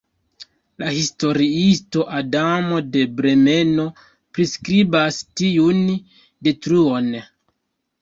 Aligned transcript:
La 0.83 0.87
historiisto 0.95 2.05
Adamo 2.21 2.81
de 2.97 3.05
Bremeno 3.21 3.87
priskribas 4.09 5.23
tiun 5.45 5.89
detruon. 6.51 7.17